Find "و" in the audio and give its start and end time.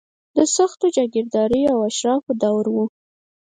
2.69-2.75